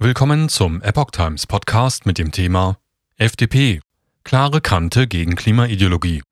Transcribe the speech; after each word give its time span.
Willkommen 0.00 0.48
zum 0.48 0.80
Epoch 0.80 1.10
Times 1.10 1.48
Podcast 1.48 2.06
mit 2.06 2.18
dem 2.18 2.30
Thema 2.30 2.78
FDP. 3.16 3.80
Klare 4.22 4.60
Kante 4.60 5.08
gegen 5.08 5.34
Klimaideologie. 5.34 6.22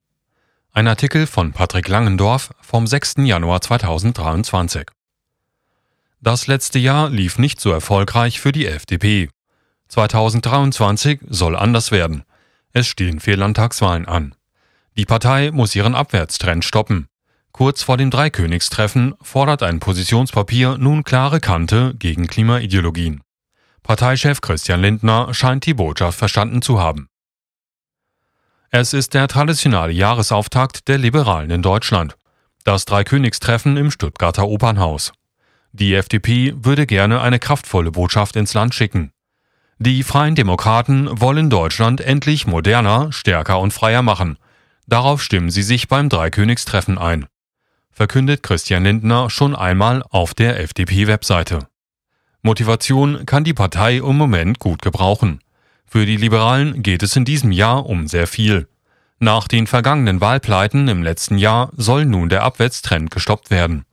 Ein 0.71 0.87
Artikel 0.87 1.27
von 1.27 1.51
Patrick 1.51 1.89
Langendorf 1.89 2.51
vom 2.61 2.87
6. 2.87 3.15
Januar 3.25 3.59
2023. 3.59 4.85
Das 6.21 6.47
letzte 6.47 6.79
Jahr 6.79 7.09
lief 7.09 7.39
nicht 7.39 7.59
so 7.59 7.69
erfolgreich 7.69 8.39
für 8.39 8.53
die 8.53 8.67
FDP. 8.67 9.27
2023 9.89 11.19
soll 11.27 11.57
anders 11.57 11.91
werden. 11.91 12.23
Es 12.71 12.87
stehen 12.87 13.19
vier 13.19 13.35
Landtagswahlen 13.35 14.05
an. 14.05 14.33
Die 14.95 15.05
Partei 15.05 15.51
muss 15.51 15.75
ihren 15.75 15.93
Abwärtstrend 15.93 16.63
stoppen. 16.63 17.09
Kurz 17.51 17.83
vor 17.83 17.97
dem 17.97 18.11
Dreikönigstreffen 18.11 19.15
fordert 19.21 19.61
ein 19.61 19.81
Positionspapier 19.81 20.77
nun 20.77 21.03
klare 21.03 21.41
Kante 21.41 21.95
gegen 21.99 22.27
Klimaideologien. 22.27 23.23
Parteichef 23.87 24.41
Christian 24.41 24.81
Lindner 24.81 25.33
scheint 25.33 25.65
die 25.65 25.73
Botschaft 25.73 26.19
verstanden 26.19 26.61
zu 26.61 26.77
haben. 26.77 27.07
Es 28.69 28.91
ist 28.91 29.13
der 29.13 29.29
traditionelle 29.29 29.93
Jahresauftakt 29.93 30.89
der 30.89 30.97
Liberalen 30.97 31.49
in 31.51 31.61
Deutschland. 31.61 32.17
Das 32.65 32.83
Dreikönigstreffen 32.83 33.77
im 33.77 33.89
Stuttgarter 33.89 34.45
Opernhaus. 34.49 35.13
Die 35.71 35.93
FDP 35.93 36.53
würde 36.57 36.85
gerne 36.85 37.21
eine 37.21 37.39
kraftvolle 37.39 37.91
Botschaft 37.91 38.35
ins 38.35 38.53
Land 38.53 38.75
schicken. 38.75 39.13
Die 39.79 40.03
Freien 40.03 40.35
Demokraten 40.35 41.21
wollen 41.21 41.49
Deutschland 41.49 42.01
endlich 42.01 42.45
moderner, 42.45 43.13
stärker 43.13 43.61
und 43.61 43.71
freier 43.71 44.01
machen. 44.01 44.37
Darauf 44.87 45.23
stimmen 45.23 45.49
sie 45.49 45.63
sich 45.63 45.87
beim 45.87 46.09
Dreikönigstreffen 46.09 46.97
ein. 46.97 47.25
Verkündet 47.89 48.43
Christian 48.43 48.83
Lindner 48.83 49.29
schon 49.29 49.55
einmal 49.55 50.03
auf 50.09 50.33
der 50.33 50.59
FDP-Webseite. 50.59 51.69
Motivation 52.41 53.25
kann 53.25 53.43
die 53.43 53.53
Partei 53.53 53.97
im 53.97 54.17
Moment 54.17 54.59
gut 54.59 54.81
gebrauchen. 54.81 55.41
Für 55.85 56.05
die 56.05 56.17
Liberalen 56.17 56.83
geht 56.83 57.03
es 57.03 57.15
in 57.15 57.25
diesem 57.25 57.51
Jahr 57.51 57.85
um 57.85 58.07
sehr 58.07 58.27
viel. 58.27 58.67
Nach 59.19 59.47
den 59.47 59.65
vergangenen 59.65 60.21
Wahlpleiten 60.21 60.87
im 60.87 61.01
letzten 61.01 61.37
Jahr 61.37 61.71
soll 61.75 62.05
nun 62.05 62.29
der 62.29 62.43
Abwärtstrend 62.43 63.09
gestoppt 63.09 63.49
werden. 63.49 63.85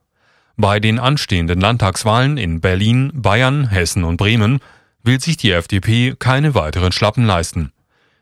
Bei 0.56 0.80
den 0.80 0.98
anstehenden 0.98 1.60
Landtagswahlen 1.60 2.36
in 2.36 2.60
Berlin, 2.60 3.10
Bayern, 3.14 3.68
Hessen 3.68 4.04
und 4.04 4.18
Bremen 4.18 4.60
will 5.02 5.20
sich 5.20 5.36
die 5.36 5.50
FDP 5.50 6.14
keine 6.18 6.54
weiteren 6.54 6.92
Schlappen 6.92 7.24
leisten. 7.24 7.72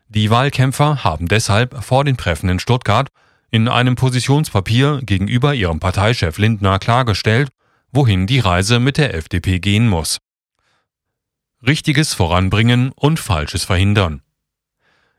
Die 0.07 0.29
Wahlkämpfer 0.29 1.03
haben 1.03 1.27
deshalb 1.27 1.83
vor 1.83 2.03
den 2.05 2.17
Treffen 2.17 2.49
in 2.49 2.59
Stuttgart 2.59 3.09
in 3.51 3.67
einem 3.67 3.95
Positionspapier 3.95 5.01
gegenüber 5.03 5.53
ihrem 5.53 5.79
Parteichef 5.79 6.37
Lindner 6.37 6.79
klargestellt, 6.79 7.49
wohin 7.93 8.27
die 8.27 8.39
Reise 8.39 8.79
mit 8.79 8.97
der 8.97 9.13
FDP 9.13 9.59
gehen 9.59 9.87
muss. 9.87 10.17
Richtiges 11.65 12.13
voranbringen 12.13 12.91
und 12.91 13.19
Falsches 13.19 13.63
verhindern. 13.63 14.21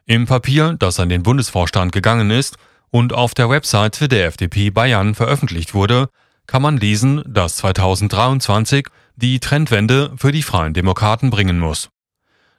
Im 0.05 0.27
Papier, 0.27 0.75
das 0.78 1.00
an 1.00 1.08
den 1.08 1.22
Bundesvorstand 1.22 1.92
gegangen 1.92 2.30
ist 2.30 2.58
und 2.91 3.14
auf 3.14 3.33
der 3.33 3.48
Webseite 3.48 4.08
der 4.08 4.27
FDP 4.27 4.69
Bayern 4.69 5.14
veröffentlicht 5.14 5.72
wurde, 5.72 6.11
kann 6.47 6.61
man 6.61 6.77
lesen, 6.77 7.22
dass 7.27 7.56
2023 7.56 8.86
die 9.17 9.41
Trendwende 9.41 10.12
für 10.17 10.33
die 10.33 10.42
Freien 10.42 10.75
Demokraten 10.75 11.30
bringen 11.30 11.58
muss. 11.58 11.89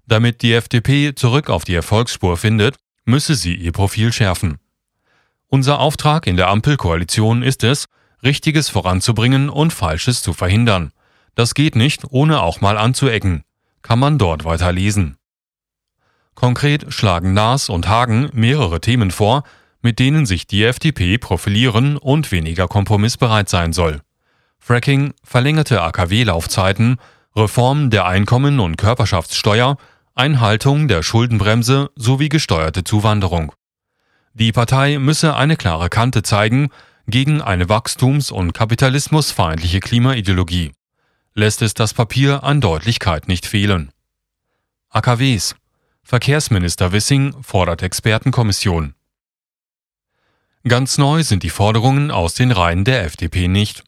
Damit 0.08 0.42
die 0.42 0.54
FDP 0.54 1.14
zurück 1.14 1.50
auf 1.50 1.66
die 1.66 1.76
Erfolgsspur 1.76 2.38
findet, 2.38 2.78
müsse 3.06 3.36
sie 3.36 3.54
ihr 3.54 3.72
Profil 3.72 4.12
schärfen. 4.12 4.58
Unser 5.48 5.80
Auftrag 5.80 6.26
in 6.26 6.38
der 6.38 6.50
Ampelkoalition 6.50 7.44
ist 7.44 7.64
es, 7.64 7.86
Richtiges 8.26 8.70
voranzubringen 8.70 9.50
und 9.50 9.72
Falsches 9.72 10.22
zu 10.22 10.34
verhindern. 10.34 10.92
Das 11.36 11.54
geht 11.54 11.76
nicht, 11.76 12.04
ohne 12.10 12.42
auch 12.42 12.60
mal 12.60 12.78
anzuecken. 12.78 13.44
Kann 13.84 14.00
man 14.00 14.18
dort 14.18 14.44
weiter 14.44 14.72
lesen. 14.72 15.18
Konkret 16.34 16.92
schlagen 16.92 17.34
Naas 17.34 17.70
und 17.70 17.88
Hagen 17.88 18.30
mehrere 18.34 18.82
Themen 18.82 19.12
vor, 19.12 19.44
mit 19.82 20.00
denen 20.00 20.26
sich 20.26 20.48
die 20.48 20.64
FDP 20.64 21.18
profilieren 21.20 21.98
und 21.98 22.32
weniger 22.32 22.68
kompromissbereit 22.68 23.48
sein 23.48 23.72
soll. 23.72 24.02
Fracking, 24.60 25.14
verlängerte 25.24 25.82
AKW-Laufzeiten, 25.84 26.98
Reform 27.36 27.92
der 27.92 28.06
Einkommen- 28.06 28.60
und 28.60 28.78
Körperschaftssteuer, 28.78 29.78
Einhaltung 30.16 30.88
der 30.88 31.04
Schuldenbremse 31.04 31.92
sowie 31.96 32.30
gesteuerte 32.30 32.84
Zuwanderung. 32.84 33.54
Die 34.34 34.52
Partei 34.52 34.98
müsse 34.98 35.36
eine 35.36 35.56
klare 35.56 35.90
Kante 35.90 36.24
zeigen 36.24 36.70
gegen 37.08 37.42
eine 37.42 37.70
wachstums- 37.70 38.32
und 38.32 38.54
kapitalismusfeindliche 38.54 39.80
Klimaideologie. 39.80 40.72
Lässt 41.34 41.62
es 41.62 41.74
das 41.74 41.94
Papier 41.94 42.44
an 42.44 42.62
Deutlichkeit 42.62 43.28
nicht 43.28 43.46
fehlen. 43.46 43.92
AKWs. 44.90 45.56
Verkehrsminister 46.04 46.92
Wissing 46.92 47.36
fordert 47.42 47.82
Expertenkommission. 47.82 48.94
Ganz 50.68 50.98
neu 50.98 51.24
sind 51.24 51.44
die 51.44 51.50
Forderungen 51.50 52.12
aus 52.12 52.34
den 52.34 52.52
Reihen 52.52 52.86
der 52.86 53.04
FDP 53.04 53.48
nicht. 53.48 53.84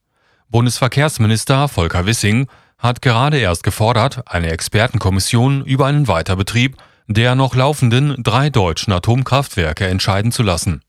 Bundesverkehrsminister 0.50 1.68
Volker 1.68 2.06
Wissing 2.06 2.48
hat 2.78 3.02
gerade 3.02 3.38
erst 3.40 3.64
gefordert, 3.64 4.28
eine 4.28 4.52
Expertenkommission 4.52 5.66
über 5.66 5.86
einen 5.86 6.08
Weiterbetrieb 6.08 6.78
der 7.08 7.36
noch 7.36 7.56
laufenden 7.56 8.22
drei 8.22 8.50
deutschen 8.50 8.92
Atomkraftwerke 8.92 9.88
entscheiden 9.88 10.32
zu 10.32 10.44
lassen. 10.44 10.82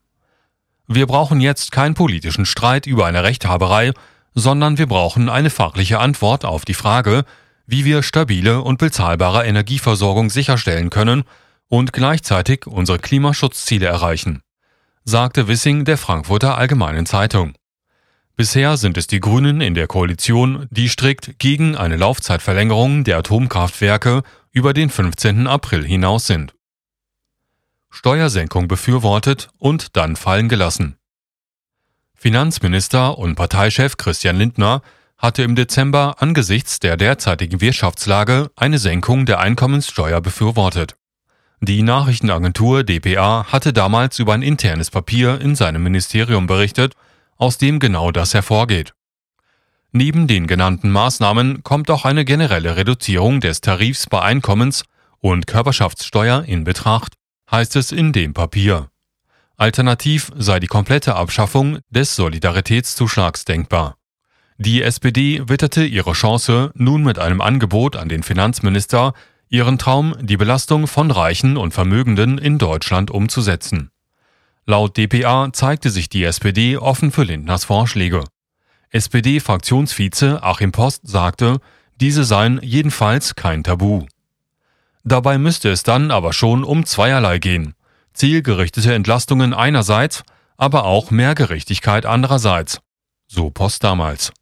Wir 0.91 1.07
brauchen 1.07 1.41
jetzt 1.41 1.71
keinen 1.71 1.93
politischen 1.93 2.47
Streit 2.47 2.87
über 2.87 3.05
eine 3.05 3.23
Rechthaberei, 3.23 3.93
sondern 4.35 4.79
wir 4.79 4.87
brauchen 4.87 5.29
eine 5.29 5.51
fachliche 5.51 5.99
Antwort 5.99 6.47
auf 6.47 6.65
die 6.65 6.73
Frage, 6.73 7.25
wie 7.67 7.85
wir 7.85 8.03
stabile 8.03 8.63
und 8.63 8.79
bezahlbare 8.79 9.45
Energieversorgung 9.45 10.31
sicherstellen 10.31 10.89
können 10.89 11.25
und 11.69 11.93
gleichzeitig 11.93 12.67
unsere 12.67 12.99
Klimaschutzziele 12.99 13.85
erreichen, 13.85 14.41
sagte 15.05 15.47
Wissing 15.47 15.85
der 15.85 15.99
Frankfurter 15.99 16.57
Allgemeinen 16.57 17.05
Zeitung. 17.05 17.53
Bisher 18.37 18.79
sind 18.79 18.97
es 18.97 19.07
die 19.07 19.21
Grünen 19.21 19.61
in 19.61 19.75
der 19.75 19.89
Koalition, 19.89 20.69
die 20.71 20.89
strikt 20.89 21.39
gegen 21.39 21.77
eine 21.77 21.97
Laufzeitverlängerung 21.97 23.05
der 23.05 23.19
Atomkraftwerke 23.19 24.23
über 24.53 24.73
den 24.73 24.89
15. 24.89 25.47
April 25.49 25.85
hinaus 25.85 26.27
sind. 26.27 26.55
Steuersenkung 27.91 28.69
befürwortet 28.69 29.49
und 29.59 29.97
dann 29.97 30.17
fallen 30.17 30.49
gelassen. 30.49 30.97
Finanzminister 32.15 33.17
und 33.17 33.37
Parteichef 33.37 33.97
Christian 33.97 34.37
Lindner 34.37 34.83
hatte 35.17 35.43
im 35.43 35.57
Dezember 35.57 36.17
angesichts 36.19 36.81
der 36.81 36.97
derzeitigen 36.97 37.61
Wirtschaftslage 37.61 38.51
eine 38.57 38.79
Senkung 38.79 39.27
der 39.27 39.41
Einkommenssteuer 39.41 40.21
befürwortet. 40.21 40.97
Die 41.61 41.83
Nachrichtenagentur 41.83 42.85
dpa 42.85 43.47
hatte 43.51 43.73
damals 43.73 44.21
über 44.21 44.33
ein 44.35 44.43
internes 44.43 44.91
Papier 44.91 45.41
in 45.41 45.57
seinem 45.57 45.83
Ministerium 45.83 46.47
berichtet, 46.47 46.95
aus 47.37 47.59
dem 47.59 47.81
genau 47.81 48.13
das 48.13 48.33
hervorgeht. 48.33 48.95
Neben 49.91 50.29
den 50.29 50.47
genannten 50.47 50.91
Maßnahmen 50.91 51.65
kommt 51.65 51.91
auch 51.91 52.05
eine 52.05 52.25
generelle 52.25 52.77
Reduzierung 52.77 53.41
des 53.41 53.61
Tarifs 53.61 54.07
bei 54.07 54.21
Einkommens- 54.23 54.85
und 55.19 55.47
Körperschaftssteuer 55.47 56.45
in 56.45 56.63
Betracht 56.63 57.15
heißt 57.51 57.77
es 57.77 57.93
in 57.93 58.13
dem 58.13 58.35
Papier. 58.35 58.91
Alternativ 59.57 60.31
sei 60.37 60.61
die 60.61 60.67
komplette 60.67 61.17
Abschaffung 61.17 61.79
des 61.91 62.15
Solidaritätszuschlags 62.15 63.45
denkbar. 63.45 63.97
Die 64.57 64.83
SPD 64.83 65.49
witterte 65.49 65.85
ihre 65.85 66.13
Chance 66.13 66.71
nun 66.75 67.03
mit 67.03 67.19
einem 67.19 67.41
Angebot 67.41 67.97
an 67.97 68.09
den 68.09 68.23
Finanzminister, 68.23 69.15
ihren 69.49 69.79
Traum, 69.79 70.15
die 70.21 70.37
Belastung 70.37 70.87
von 70.87 71.11
Reichen 71.11 71.57
und 71.57 71.73
Vermögenden 71.73 72.39
in 72.39 72.59
Deutschland 72.59 73.11
umzusetzen. 73.11 73.91
Laut 74.67 74.97
dpa 74.99 75.49
zeigte 75.53 75.91
sich 75.91 76.09
die 76.09 76.25
SPD 76.25 76.77
offen 76.77 77.11
für 77.11 77.23
Lindners 77.23 77.65
Vorschläge. 77.65 78.25
SPD-Fraktionsvize 78.91 80.43
Achim 80.43 80.73
Post 80.73 81.07
sagte, 81.07 81.61
diese 82.01 82.25
seien 82.25 82.61
jedenfalls 82.63 83.35
kein 83.35 83.65
Tabu. 83.65 84.07
Dabei 85.09 85.39
müsste 85.39 85.71
es 85.71 85.85
dann 85.85 86.11
aber 86.11 86.35
schon 86.35 86.65
um 86.65 86.85
zweierlei 86.85 87.39
gehen. 87.39 87.73
Zielgerichtete 88.13 88.93
Entlastungen 88.93 89.55
einerseits, 89.55 90.23
aber 90.59 90.85
auch 90.85 91.11
mehr 91.11 91.35
Gerechtigkeit 91.35 92.05
andererseits. 92.05 92.81
So 93.27 93.49
Post 93.49 93.85
damals. 93.85 94.33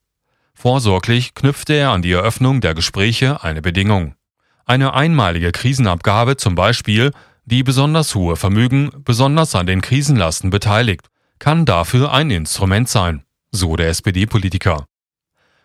Vorsorglich 0.54 1.34
knüpfte 1.34 1.74
er 1.74 1.90
an 1.90 2.02
die 2.02 2.10
Eröffnung 2.10 2.60
der 2.60 2.74
Gespräche 2.74 3.44
eine 3.44 3.62
Bedingung. 3.62 4.16
Eine 4.64 4.94
einmalige 4.94 5.52
Krisenabgabe 5.52 6.36
zum 6.36 6.56
Beispiel, 6.56 7.12
die 7.44 7.62
besonders 7.62 8.16
hohe 8.16 8.34
Vermögen 8.34 8.90
besonders 9.04 9.54
an 9.54 9.68
den 9.68 9.82
Krisenlasten 9.82 10.50
beteiligt, 10.50 11.06
kann 11.38 11.64
dafür 11.64 12.12
ein 12.12 12.32
Instrument 12.32 12.88
sein, 12.88 13.22
so 13.52 13.76
der 13.76 13.90
SPD-Politiker. 13.90 14.84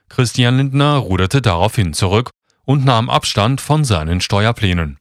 Christian 0.10 0.58
Lindner 0.58 0.98
ruderte 0.98 1.42
daraufhin 1.42 1.96
zurück 1.96 2.30
und 2.66 2.86
nahm 2.86 3.10
Abstand 3.10 3.62
von 3.62 3.84
seinen 3.84 4.22
Steuerplänen. 4.22 4.98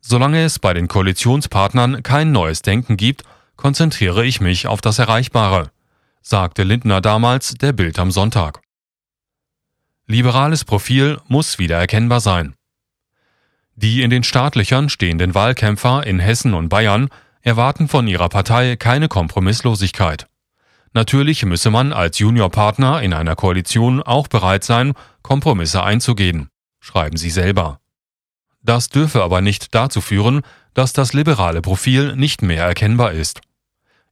Solange 0.00 0.44
es 0.44 0.58
bei 0.58 0.74
den 0.74 0.86
Koalitionspartnern 0.86 2.02
kein 2.02 2.30
neues 2.30 2.62
Denken 2.62 2.96
gibt, 2.96 3.24
konzentriere 3.56 4.24
ich 4.24 4.40
mich 4.40 4.66
auf 4.66 4.80
das 4.80 4.98
Erreichbare, 4.98 5.70
sagte 6.20 6.62
Lindner 6.62 7.00
damals 7.00 7.54
der 7.54 7.72
Bild 7.72 7.98
am 7.98 8.10
Sonntag. 8.10 8.60
Liberales 10.06 10.64
Profil 10.64 11.18
muss 11.28 11.58
wieder 11.58 11.78
erkennbar 11.78 12.20
sein. 12.20 12.54
Die 13.76 14.02
in 14.02 14.10
den 14.10 14.22
Startlöchern 14.22 14.88
stehenden 14.88 15.34
Wahlkämpfer 15.34 16.06
in 16.06 16.18
Hessen 16.18 16.54
und 16.54 16.68
Bayern 16.68 17.08
erwarten 17.40 17.88
von 17.88 18.06
ihrer 18.06 18.28
Partei 18.28 18.76
keine 18.76 19.08
Kompromisslosigkeit. 19.08 20.26
Natürlich 20.92 21.44
müsse 21.44 21.70
man 21.70 21.92
als 21.92 22.18
Juniorpartner 22.18 23.02
in 23.02 23.12
einer 23.12 23.34
Koalition 23.34 24.02
auch 24.02 24.28
bereit 24.28 24.62
sein, 24.62 24.92
Kompromisse 25.22 25.82
einzugehen, 25.82 26.50
schreiben 26.84 27.16
sie 27.16 27.30
selber. 27.30 27.80
Das 28.62 28.90
dürfe 28.90 29.22
aber 29.22 29.40
nicht 29.40 29.74
dazu 29.74 30.00
führen, 30.00 30.42
dass 30.74 30.92
das 30.92 31.14
liberale 31.14 31.62
Profil 31.62 32.14
nicht 32.14 32.42
mehr 32.42 32.64
erkennbar 32.64 33.12
ist. 33.12 33.40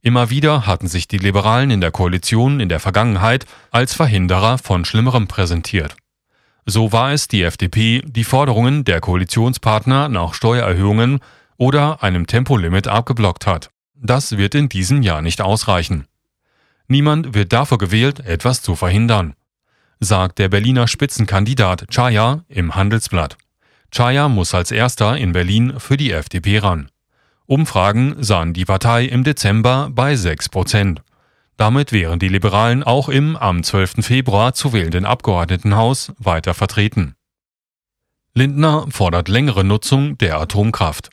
Immer 0.01 0.31
wieder 0.31 0.67
hatten 0.67 0.89
sich 0.89 1.07
die 1.07 1.19
Liberalen 1.19 1.71
in 1.71 1.81
der 1.81 1.91
Koalition 1.91 2.61
in 2.61 2.69
der 2.69 2.81
Vergangenheit 2.81 3.47
als 3.71 3.95
Verhinderer 3.95 4.59
von 4.59 4.85
Schlimmerem 4.85 5.29
präsentiert. 5.29 5.97
So 6.65 6.93
war 6.93 7.13
es 7.13 7.29
die 7.29 7.43
FDP, 7.43 8.03
die 8.07 8.25
Forderungen 8.25 8.85
der 8.85 9.01
Koalitionspartner 9.01 10.09
nach 10.09 10.33
Steuererhöhungen 10.35 11.21
oder 11.57 12.03
einem 12.03 12.27
Tempolimit 12.27 12.89
abgeblockt 12.89 13.47
hat. 13.47 13.71
Das 13.95 14.37
wird 14.39 14.55
in 14.55 14.69
diesem 14.69 15.03
Jahr 15.03 15.23
nicht 15.23 15.41
ausreichen. 15.41 16.07
Niemand 16.89 17.35
wird 17.35 17.53
dafür 17.53 17.79
gewählt, 17.79 18.21
etwas 18.21 18.63
zu 18.63 18.77
verhindern, 18.77 19.35
sagt 20.05 20.41
der 20.41 20.49
Berliner 20.49 20.89
Spitzenkandidat 20.89 21.87
Chaya 21.89 22.45
im 22.49 22.75
Handelsblatt. 22.75 23.37
Chaya 23.93 24.29
muss 24.29 24.53
als 24.55 24.73
erster 24.73 25.17
in 25.17 25.33
Berlin 25.33 25.79
für 25.79 25.97
die 25.97 26.11
FDP 26.11 26.59
ran. 26.59 26.91
Umfragen 27.47 28.17
sahen 28.23 28.53
die 28.53 28.65
Partei 28.65 29.05
im 29.05 29.23
Dezember 29.23 29.91
bei 29.93 30.17
6 30.17 30.49
Prozent. 30.49 31.03
Damit 31.57 31.93
wären 31.93 32.19
die 32.19 32.29
Liberalen 32.29 32.83
auch 32.83 33.09
im 33.09 33.37
am 33.37 33.63
12. 33.63 34.05
Februar 34.05 34.55
zu 34.55 34.73
wählenden 34.73 35.05
Abgeordnetenhaus 35.05 36.13
weiter 36.19 36.55
vertreten. 36.55 37.15
Lindner 38.35 38.87
fordert 38.91 39.29
längere 39.29 39.63
Nutzung 39.63 40.19
der 40.19 40.41
Atomkraft. 40.41 41.11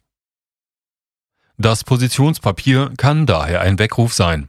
Das 1.58 1.84
Positionspapier 1.84 2.92
kann 2.98 3.26
daher 3.26 3.62
ein 3.62 3.78
Weckruf 3.78 4.14
sein. 4.14 4.49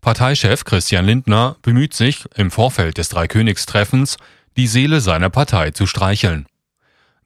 Parteichef 0.00 0.64
Christian 0.64 1.04
Lindner 1.04 1.56
bemüht 1.62 1.92
sich, 1.92 2.24
im 2.34 2.50
Vorfeld 2.50 2.96
des 2.96 3.10
Dreikönigstreffens 3.10 4.16
die 4.56 4.66
Seele 4.66 5.00
seiner 5.00 5.28
Partei 5.28 5.72
zu 5.72 5.86
streicheln. 5.86 6.46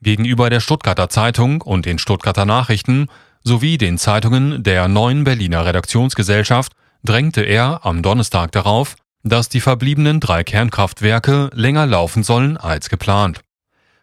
Gegenüber 0.01 0.49
der 0.49 0.59
Stuttgarter 0.59 1.09
Zeitung 1.09 1.61
und 1.61 1.85
den 1.85 1.99
Stuttgarter 1.99 2.45
Nachrichten 2.45 3.07
sowie 3.43 3.77
den 3.77 3.97
Zeitungen 3.97 4.61
der 4.61 4.87
neuen 4.87 5.23
Berliner 5.23 5.65
Redaktionsgesellschaft 5.65 6.73
drängte 7.03 7.41
er 7.41 7.85
am 7.85 8.01
Donnerstag 8.01 8.51
darauf, 8.51 8.95
dass 9.23 9.49
die 9.49 9.61
verbliebenen 9.61 10.19
drei 10.19 10.43
Kernkraftwerke 10.43 11.49
länger 11.53 11.85
laufen 11.85 12.23
sollen 12.23 12.57
als 12.57 12.89
geplant. 12.89 13.41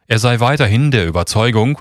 Er 0.06 0.18
sei 0.18 0.40
weiterhin 0.40 0.90
der 0.90 1.06
Überzeugung, 1.06 1.78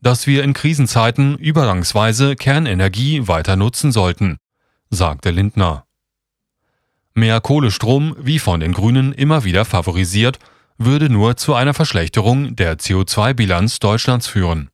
dass 0.00 0.26
wir 0.26 0.42
in 0.42 0.52
Krisenzeiten 0.52 1.38
übergangsweise 1.38 2.34
Kernenergie 2.34 3.28
weiter 3.28 3.56
nutzen 3.56 3.92
sollten, 3.92 4.38
sagte 4.90 5.30
Lindner. 5.30 5.84
Mehr 7.14 7.40
Kohlestrom, 7.40 8.16
wie 8.18 8.38
von 8.38 8.60
den 8.60 8.72
Grünen 8.72 9.12
immer 9.12 9.44
wieder 9.44 9.64
favorisiert, 9.64 10.38
würde 10.78 11.10
nur 11.10 11.36
zu 11.36 11.54
einer 11.54 11.74
Verschlechterung 11.74 12.56
der 12.56 12.78
CO2-Bilanz 12.78 13.78
Deutschlands 13.78 14.26
führen. 14.26 14.70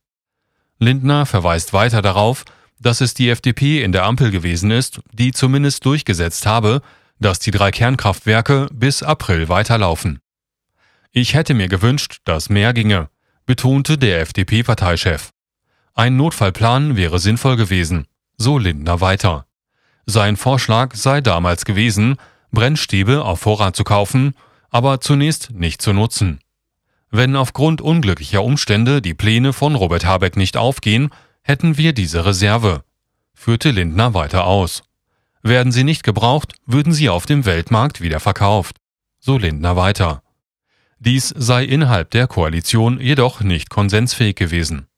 Lindner 0.79 1.25
verweist 1.25 1.73
weiter 1.73 2.01
darauf, 2.01 2.45
dass 2.79 3.01
es 3.01 3.13
die 3.13 3.29
FDP 3.29 3.83
in 3.83 3.91
der 3.91 4.05
Ampel 4.05 4.31
gewesen 4.31 4.71
ist, 4.71 5.01
die 5.11 5.33
zumindest 5.33 5.85
durchgesetzt 5.85 6.45
habe, 6.45 6.81
dass 7.19 7.39
die 7.39 7.51
drei 7.51 7.71
Kernkraftwerke 7.71 8.69
bis 8.71 9.03
April 9.03 9.49
weiterlaufen. 9.49 10.19
Ich 11.11 11.33
hätte 11.33 11.53
mir 11.53 11.67
gewünscht, 11.67 12.21
dass 12.23 12.49
mehr 12.49 12.73
ginge, 12.73 13.09
betonte 13.45 13.97
der 13.97 14.21
FDP-Parteichef. 14.21 15.31
Ein 15.93 16.15
Notfallplan 16.15 16.95
wäre 16.95 17.19
sinnvoll 17.19 17.57
gewesen, 17.57 18.05
so 18.37 18.57
Lindner 18.57 19.01
weiter. 19.01 19.48
Sein 20.09 20.37
Vorschlag 20.37 20.95
sei 20.95 21.21
damals 21.21 21.65
gewesen, 21.65 22.15
Brennstäbe 22.51 23.23
auf 23.23 23.41
Vorrat 23.41 23.75
zu 23.75 23.83
kaufen, 23.83 24.33
aber 24.71 25.01
zunächst 25.01 25.51
nicht 25.51 25.83
zu 25.83 25.93
nutzen. 25.93 26.39
Wenn 27.11 27.35
aufgrund 27.35 27.79
unglücklicher 27.79 28.43
Umstände 28.43 29.03
die 29.03 29.13
Pläne 29.13 29.53
von 29.53 29.75
Robert 29.75 30.05
Habeck 30.05 30.35
nicht 30.35 30.57
aufgehen, 30.57 31.11
hätten 31.43 31.77
wir 31.77 31.93
diese 31.93 32.25
Reserve, 32.25 32.83
führte 33.35 33.69
Lindner 33.69 34.15
weiter 34.15 34.47
aus. 34.47 34.81
Werden 35.43 35.71
sie 35.71 35.83
nicht 35.83 36.01
gebraucht, 36.01 36.55
würden 36.65 36.91
sie 36.91 37.07
auf 37.09 37.27
dem 37.27 37.45
Weltmarkt 37.45 38.01
wieder 38.01 38.19
verkauft, 38.19 38.77
so 39.19 39.37
Lindner 39.37 39.75
weiter. 39.75 40.23
Dies 40.97 41.31
sei 41.37 41.65
innerhalb 41.65 42.09
der 42.09 42.25
Koalition 42.25 42.99
jedoch 42.99 43.41
nicht 43.41 43.69
konsensfähig 43.69 44.35
gewesen. 44.35 44.88